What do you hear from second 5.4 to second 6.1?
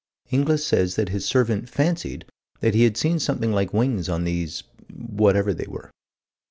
they were.